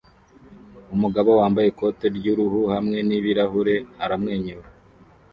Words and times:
Umugabo 0.95 1.29
wambaye 1.39 1.67
ikote 1.69 2.05
ry'uruhu 2.17 2.61
hamwe 2.73 2.97
n'ibirahure 3.07 3.75
aramwenyura 4.03 4.67